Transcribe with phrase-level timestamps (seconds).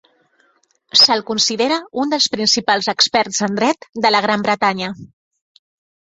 [0.99, 4.89] Se'l considera un dels principals experts en Dret de la Gran Bretanya.